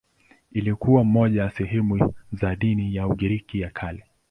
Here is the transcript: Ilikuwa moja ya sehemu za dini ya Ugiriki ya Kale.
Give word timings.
Ilikuwa 0.51 1.03
moja 1.03 1.41
ya 1.43 1.49
sehemu 1.51 2.13
za 2.33 2.55
dini 2.55 2.95
ya 2.95 3.07
Ugiriki 3.07 3.59
ya 3.59 3.69
Kale. 3.69 4.03